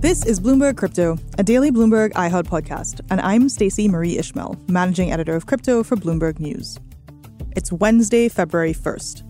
[0.00, 5.12] This is Bloomberg Crypto, a daily Bloomberg iHeart podcast, and I'm Stacey Marie Ishmael, managing
[5.12, 6.78] editor of crypto for Bloomberg News.
[7.54, 9.24] It's Wednesday, February 1st.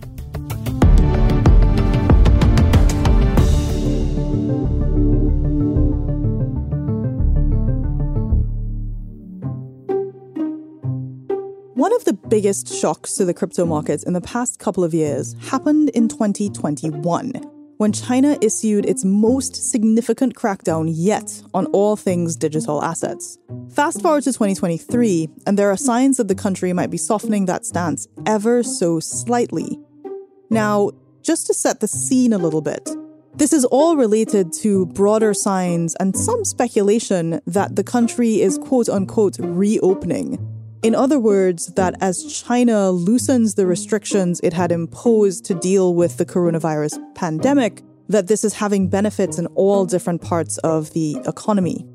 [11.75, 15.35] One of the biggest shocks to the crypto markets in the past couple of years
[15.41, 17.50] happened in 2021
[17.81, 23.39] when China issued its most significant crackdown yet on all things digital assets.
[23.71, 27.65] Fast forward to 2023, and there are signs that the country might be softening that
[27.65, 29.79] stance ever so slightly.
[30.51, 30.91] Now,
[31.23, 32.87] just to set the scene a little bit,
[33.33, 38.89] this is all related to broader signs and some speculation that the country is quote
[38.89, 40.37] unquote reopening
[40.83, 46.17] in other words, that as China loosens the restrictions it had imposed to deal with
[46.17, 51.85] the coronavirus pandemic, that this is having benefits in all different parts of the economy.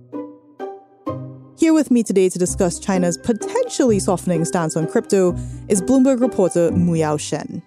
[1.59, 5.34] Here with me today to discuss China's potentially softening stance on crypto
[5.69, 7.62] is Bloomberg reporter Muyao Shen.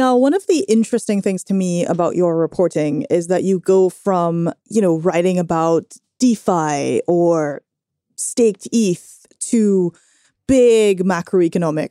[0.00, 3.90] Muyao, one of the interesting things to me about your reporting is that you go
[3.90, 7.60] from, you know, writing about DeFi or
[8.16, 9.92] staked ETH to
[10.46, 11.90] big macroeconomic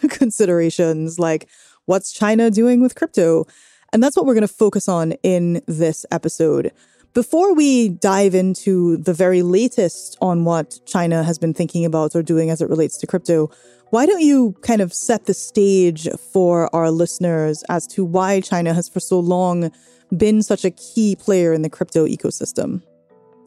[0.10, 1.48] considerations like
[1.86, 3.46] what's China doing with crypto?
[3.92, 6.72] And that's what we're going to focus on in this episode.
[7.16, 12.22] Before we dive into the very latest on what China has been thinking about or
[12.22, 13.50] doing as it relates to crypto,
[13.88, 18.74] why don't you kind of set the stage for our listeners as to why China
[18.74, 19.72] has for so long
[20.14, 22.82] been such a key player in the crypto ecosystem?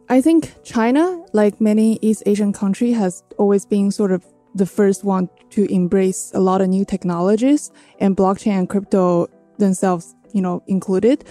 [0.10, 4.26] I think China, like many East Asian countries, has always been sort of
[4.56, 7.70] the first one to embrace a lot of new technologies
[8.00, 9.28] and blockchain and crypto
[9.60, 11.24] themselves, you know, included.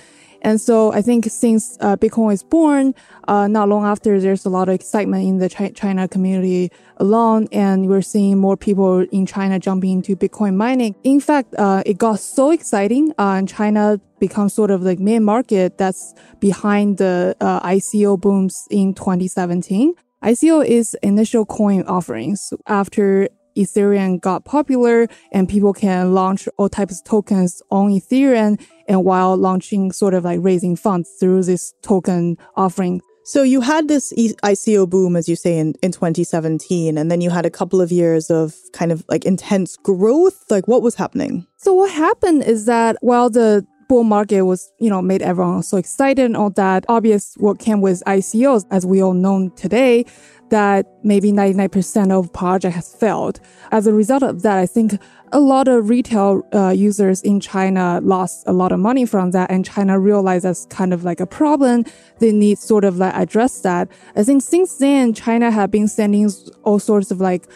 [0.42, 2.94] And so I think since uh, Bitcoin is born,
[3.26, 7.48] uh, not long after, there's a lot of excitement in the Ch- China community alone,
[7.52, 10.94] and we're seeing more people in China jumping into Bitcoin mining.
[11.04, 15.24] In fact, uh, it got so exciting, uh, and China becomes sort of like main
[15.24, 19.94] market that's behind the uh, ICO booms in 2017.
[20.22, 23.28] ICO is initial coin offerings after
[23.58, 29.36] Ethereum got popular and people can launch all types of tokens on Ethereum and while
[29.36, 33.02] launching sort of like raising funds through this token offering.
[33.24, 37.28] So you had this ICO boom, as you say, in, in 2017, and then you
[37.28, 40.44] had a couple of years of kind of like intense growth.
[40.48, 41.46] Like what was happening?
[41.58, 45.78] So what happened is that while the bull market was, you know, made everyone so
[45.78, 50.04] excited and all that, obvious what came with ICOs, as we all know today,
[50.50, 53.40] that maybe 99% of project has failed.
[53.70, 54.98] As a result of that, I think
[55.32, 59.50] a lot of retail uh, users in China lost a lot of money from that,
[59.50, 61.84] and China realized that's kind of like a problem.
[62.18, 63.88] They need sort of like address that.
[64.16, 66.30] I think since then, China have been sending
[66.62, 67.46] all sorts of like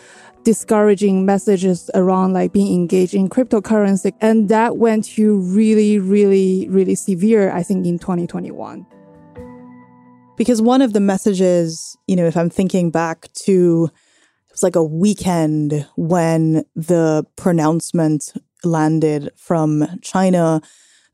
[0.45, 6.95] discouraging messages around like being engaged in cryptocurrency, and that went to really, really, really
[6.95, 7.51] severe.
[7.53, 8.87] I think in 2021.
[10.37, 13.91] Because one of the messages, you know, if I'm thinking back to
[14.53, 18.33] it was like a weekend when the pronouncement
[18.65, 20.61] landed from China,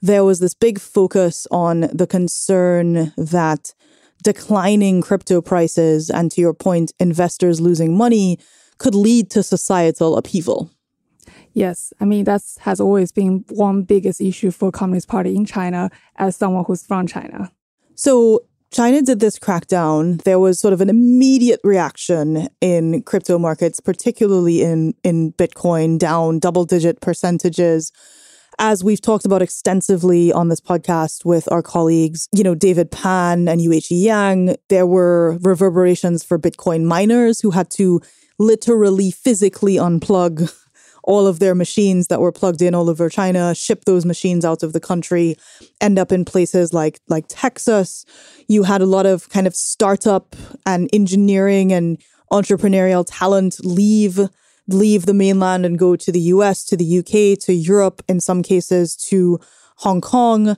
[0.02, 3.74] there was this big focus on the concern that
[4.22, 8.38] declining crypto prices and to your point, investors losing money
[8.78, 10.70] could lead to societal upheaval.
[11.52, 15.90] Yes, I mean that has always been one biggest issue for Communist Party in China
[16.16, 17.50] as someone who's from China.
[17.94, 20.22] So China did this crackdown.
[20.22, 26.38] There was sort of an immediate reaction in crypto markets, particularly in, in Bitcoin, down
[26.38, 27.92] double digit percentages.
[28.58, 33.48] As we've talked about extensively on this podcast with our colleagues, you know, David Pan
[33.48, 38.02] and Yueqi Yang, there were reverberations for Bitcoin miners who had to
[38.38, 40.52] literally physically unplug
[41.08, 44.62] all of their machines that were plugged in all over China, ship those machines out
[44.62, 45.36] of the country,
[45.80, 48.04] end up in places like like Texas.
[48.46, 50.36] You had a lot of kind of startup
[50.66, 51.98] and engineering and
[52.30, 54.28] entrepreneurial talent leave
[54.68, 58.42] leave the mainland and go to the US, to the UK, to Europe, in some
[58.42, 59.40] cases to
[59.76, 60.56] Hong Kong.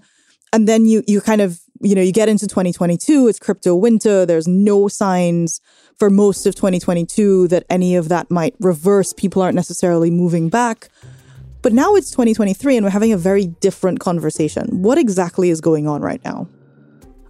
[0.52, 4.26] And then you you kind of, you know, you get into 2022, it's crypto winter.
[4.26, 5.60] There's no signs
[5.98, 9.12] for most of 2022 that any of that might reverse.
[9.12, 10.88] People aren't necessarily moving back.
[11.62, 14.82] But now it's 2023 and we're having a very different conversation.
[14.82, 16.48] What exactly is going on right now?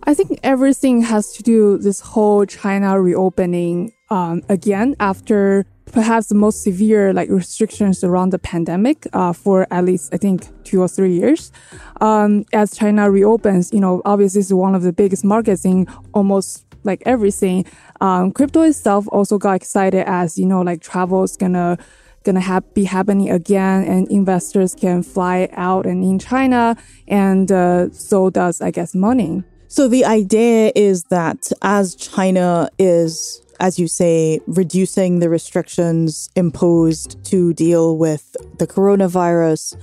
[0.04, 6.34] I think everything has to do this whole China reopening um, again after perhaps the
[6.34, 10.88] most severe like restrictions around the pandemic uh, for at least I think two or
[10.88, 11.52] three years.
[12.00, 16.64] Um, as China reopens, you know, obviously it's one of the biggest markets in almost
[16.84, 17.66] like everything.
[18.00, 21.78] Um, crypto itself also got excited as you know, like travel is gonna
[22.24, 26.76] gonna ha- be happening again, and investors can fly out and in China,
[27.08, 29.42] and uh, so does I guess money.
[29.68, 37.22] So the idea is that as China is as you say, reducing the restrictions imposed
[37.26, 39.76] to deal with the coronavirus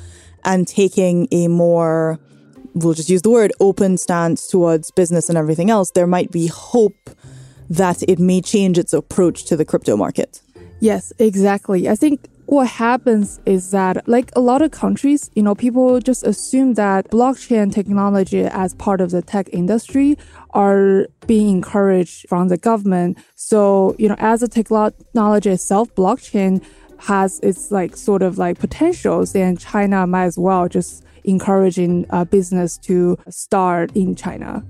[0.44, 2.20] and taking a more,
[2.74, 6.48] we'll just use the word, open stance towards business and everything else, there might be
[6.48, 7.10] hope
[7.70, 10.42] that it may change its approach to the crypto market.
[10.80, 11.88] Yes, exactly.
[11.88, 16.26] I think what happens is that like a lot of countries you know people just
[16.26, 20.18] assume that blockchain technology as part of the tech industry
[20.52, 23.18] are being encouraged from the government.
[23.36, 26.64] So you know as a technology itself blockchain
[27.00, 32.26] has its like sort of like potentials and china might as well just encouraging uh,
[32.26, 34.64] business to start in china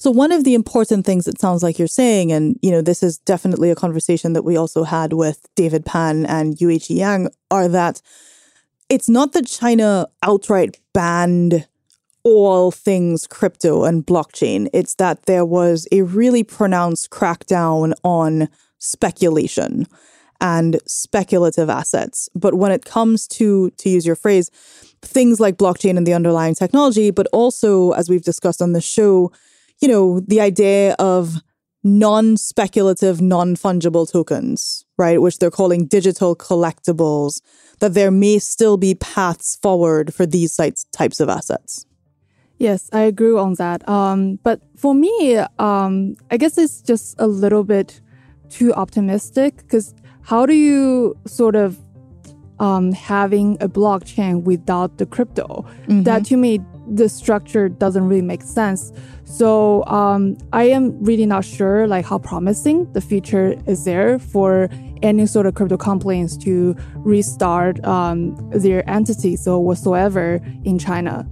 [0.00, 3.02] so one of the important things it sounds like you're saying, and you know, this
[3.02, 7.68] is definitely a conversation that we also had with David Pan and Yueqi Yang, are
[7.68, 8.00] that
[8.88, 11.66] it's not that China outright banned
[12.22, 14.68] all things crypto and blockchain.
[14.72, 18.48] It's that there was a really pronounced crackdown on
[18.78, 19.86] speculation
[20.40, 22.30] and speculative assets.
[22.34, 24.50] But when it comes to, to use your phrase,
[25.02, 29.30] things like blockchain and the underlying technology, but also, as we've discussed on the show,
[29.80, 31.36] you know, the idea of
[31.82, 37.40] non speculative, non fungible tokens, right, which they're calling digital collectibles,
[37.80, 40.58] that there may still be paths forward for these
[40.92, 41.86] types of assets.
[42.58, 43.88] Yes, I agree on that.
[43.88, 48.02] Um, but for me, um, I guess it's just a little bit
[48.50, 51.78] too optimistic because how do you sort of
[52.58, 55.64] um, having a blockchain without the crypto?
[55.86, 56.02] Mm-hmm.
[56.02, 56.60] That to me,
[56.90, 58.92] the structure doesn't really make sense.
[59.24, 64.68] So um, I am really not sure like how promising the future is there for
[65.02, 71.26] any sort of crypto companies to restart um, their entities or whatsoever in China.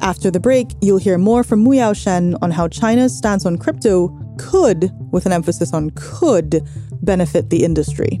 [0.00, 4.08] After the break, you'll hear more from Muyao Shen on how China's stance on crypto
[4.38, 6.62] could, with an emphasis on could,
[7.02, 8.20] benefit the industry.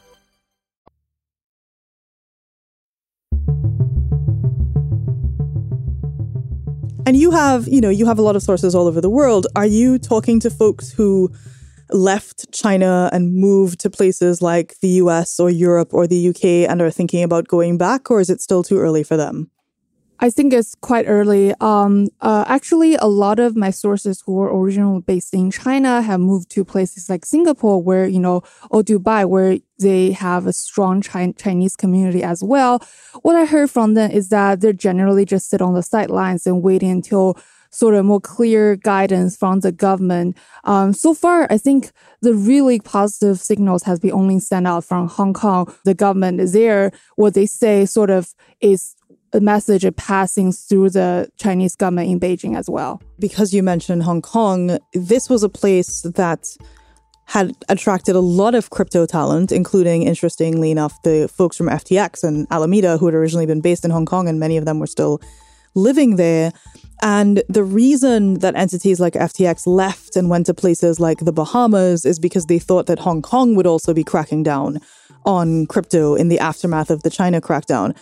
[7.05, 9.47] And you have, you know, you have a lot of sources all over the world.
[9.55, 11.31] Are you talking to folks who
[11.89, 16.81] left China and moved to places like the US or Europe or the UK and
[16.81, 19.49] are thinking about going back, or is it still too early for them?
[20.23, 21.51] I think it's quite early.
[21.59, 26.19] Um, uh, actually, a lot of my sources who were originally based in China have
[26.19, 31.01] moved to places like Singapore, where you know, or Dubai, where they have a strong
[31.01, 32.83] Chi- Chinese community as well.
[33.23, 36.61] What I heard from them is that they're generally just sit on the sidelines and
[36.61, 37.35] waiting until
[37.71, 40.37] sort of more clear guidance from the government.
[40.65, 45.07] Um, so far, I think the really positive signals has been only sent out from
[45.07, 45.73] Hong Kong.
[45.85, 46.91] The government is there.
[47.15, 48.95] What they say sort of is
[49.33, 53.01] a message passing through the Chinese government in Beijing as well.
[53.19, 56.45] Because you mentioned Hong Kong, this was a place that
[57.25, 62.45] had attracted a lot of crypto talent, including, interestingly enough, the folks from FTX and
[62.51, 65.21] Alameda, who had originally been based in Hong Kong, and many of them were still
[65.73, 66.51] living there.
[67.01, 72.05] And the reason that entities like FTX left and went to places like the Bahamas
[72.05, 74.79] is because they thought that Hong Kong would also be cracking down
[75.25, 77.95] on crypto in the aftermath of the China crackdown.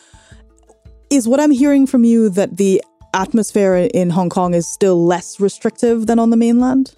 [1.10, 2.84] Is what I'm hearing from you that the
[3.16, 6.94] atmosphere in Hong Kong is still less restrictive than on the mainland?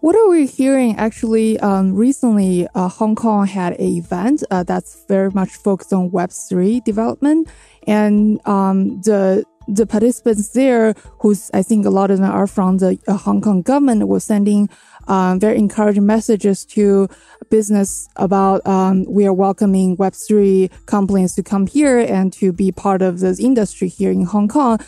[0.00, 0.96] What are we hearing?
[0.96, 6.10] Actually, um, recently, uh, Hong Kong had an event uh, that's very much focused on
[6.10, 7.48] Web three development,
[7.86, 12.78] and um, the the participants there, who's I think a lot of them are from
[12.78, 14.68] the uh, Hong Kong government, were sending
[15.08, 17.08] um, very encouraging messages to
[17.50, 23.02] business about um, we are welcoming Web3 companies to come here and to be part
[23.02, 24.78] of this industry here in Hong Kong.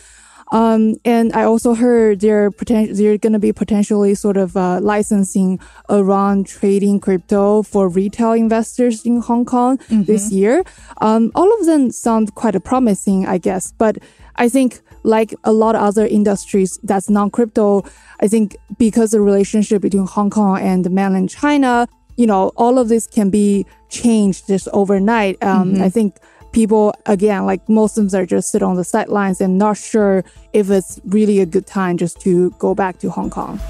[0.52, 4.78] Um, and I also heard they're poten- they're going to be potentially sort of uh,
[4.81, 10.04] licensing around trading crypto for retail investors in Hong Kong mm-hmm.
[10.04, 10.62] this year.
[11.00, 13.73] Um, all of them sound quite promising, I guess.
[13.73, 13.99] But
[14.37, 17.85] I think like a lot of other industries that's non-crypto,
[18.21, 21.87] I think because the relationship between Hong Kong and mainland China,
[22.17, 25.43] you know, all of this can be changed just overnight.
[25.43, 25.83] Um, mm-hmm.
[25.83, 26.17] I think
[26.53, 30.25] people, again, like most of them are just sit on the sidelines and not sure
[30.53, 33.61] if it's really a good time just to go back to Hong Kong.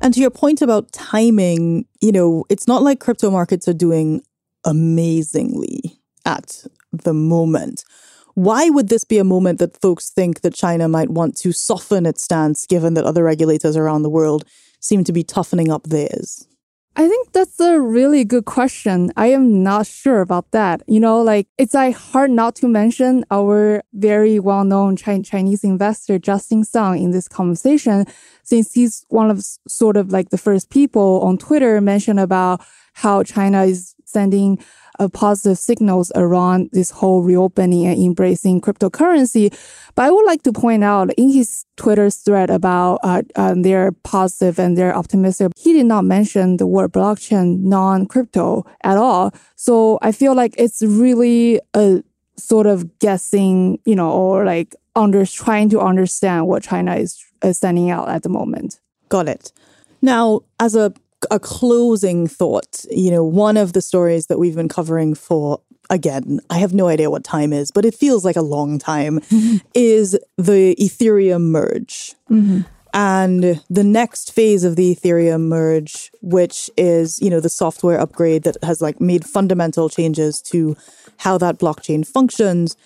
[0.00, 4.22] And to your point about timing, you know, it's not like crypto markets are doing
[4.64, 7.84] amazingly at the moment.
[8.34, 12.06] Why would this be a moment that folks think that China might want to soften
[12.06, 14.44] its stance, given that other regulators around the world
[14.80, 16.46] seem to be toughening up theirs?
[16.94, 19.12] I think that's a really good question.
[19.16, 20.82] I am not sure about that.
[20.86, 26.64] You know, like it's like hard not to mention our very well-known Chinese investor Justin
[26.64, 28.04] Sun in this conversation,
[28.42, 32.60] since he's one of sort of like the first people on Twitter mention about
[32.92, 34.58] how China is sending
[34.98, 39.50] of positive signals around this whole reopening and embracing cryptocurrency.
[39.94, 43.92] But I would like to point out in his Twitter thread about uh, uh, their
[43.92, 49.32] positive and their optimistic, he did not mention the word blockchain non-crypto at all.
[49.56, 52.02] So I feel like it's really a
[52.36, 57.58] sort of guessing, you know, or like under trying to understand what China is, is
[57.58, 58.80] sending out at the moment.
[59.08, 59.52] Got it.
[60.00, 60.92] Now, as a
[61.30, 65.60] a closing thought, you know, one of the stories that we've been covering for
[65.90, 69.20] again, I have no idea what time is, but it feels like a long time,
[69.20, 69.58] mm-hmm.
[69.74, 72.14] is the Ethereum merge.
[72.30, 72.60] Mm-hmm.
[72.94, 78.42] And the next phase of the Ethereum merge, which is, you know, the software upgrade
[78.42, 80.76] that has like made fundamental changes to
[81.18, 82.76] how that blockchain functions.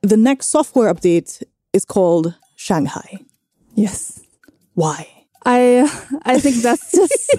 [0.00, 3.18] The next software update is called Shanghai.
[3.74, 4.20] Yes.
[4.74, 5.21] Why?
[5.44, 5.90] I
[6.24, 7.36] I think that's just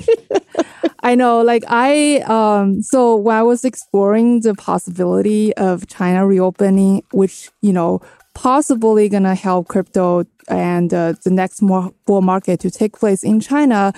[1.04, 7.04] I know like I um so when I was exploring the possibility of China reopening
[7.12, 8.02] which you know
[8.34, 13.24] possibly going to help crypto and uh, the next more bull market to take place
[13.24, 13.94] in China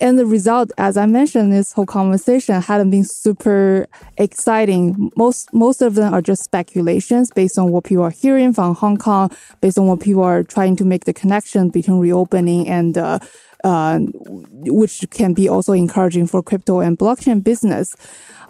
[0.00, 3.86] and the result, as I mentioned, this whole conversation hadn't been super
[4.16, 5.12] exciting.
[5.14, 8.96] Most, most of them are just speculations based on what people are hearing from Hong
[8.96, 13.18] Kong, based on what people are trying to make the connection between reopening and, uh,
[13.64, 17.94] uh, which can be also encouraging for crypto and blockchain business.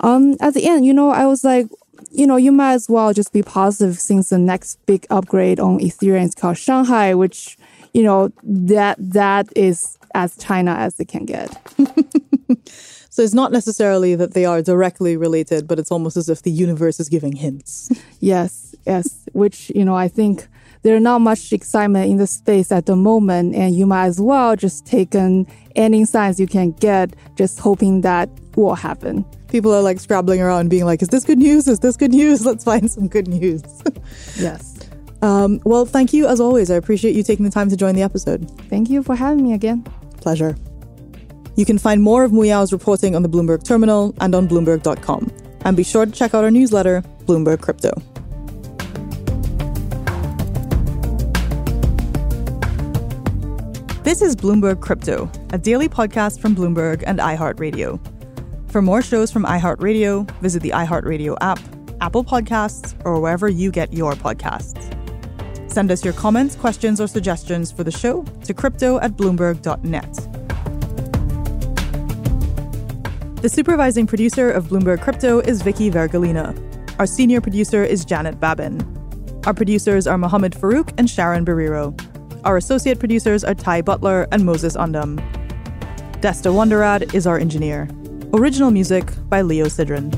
[0.00, 1.68] Um, at the end, you know, I was like,
[2.10, 5.78] you know, you might as well just be positive since the next big upgrade on
[5.78, 7.58] Ethereum is called Shanghai, which,
[7.92, 11.50] you know, that, that is as China as it can get.
[13.10, 16.50] so it's not necessarily that they are directly related, but it's almost as if the
[16.50, 17.90] universe is giving hints.
[18.20, 20.48] yes, yes, which, you know, I think
[20.82, 24.56] there's not much excitement in the space at the moment, and you might as well
[24.56, 29.24] just take any signs you can get, just hoping that will happen.
[29.48, 31.68] People are like scrabbling around, being like, "Is this good news?
[31.68, 32.46] Is this good news?
[32.46, 33.62] Let's find some good news."
[34.38, 34.78] yes.
[35.22, 36.70] Um, well, thank you as always.
[36.70, 38.50] I appreciate you taking the time to join the episode.
[38.70, 39.82] Thank you for having me again.
[40.20, 40.56] Pleasure.
[41.56, 45.30] You can find more of Muyao's reporting on the Bloomberg Terminal and on Bloomberg.com.
[45.64, 47.92] And be sure to check out our newsletter, Bloomberg Crypto.
[54.02, 58.00] This is Bloomberg Crypto, a daily podcast from Bloomberg and iHeartRadio.
[58.72, 61.58] For more shows from iHeartRadio, visit the iHeartRadio app,
[62.00, 64.80] Apple Podcasts, or wherever you get your podcasts.
[65.70, 70.14] Send us your comments, questions, or suggestions for the show to crypto at bloomberg.net.
[73.42, 76.56] The supervising producer of Bloomberg Crypto is Vicky Vergolina.
[76.98, 78.80] Our senior producer is Janet Babin.
[79.44, 81.94] Our producers are Mohammed Farouk and Sharon Barrero.
[82.44, 85.18] Our associate producers are Ty Butler and Moses Undum.
[86.20, 87.86] Desta Wonderad is our engineer.
[88.32, 90.08] Original music by Leo Sidran.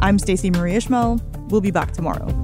[0.00, 1.20] I'm Stacey Marie Ishmael.
[1.48, 2.43] We'll be back tomorrow.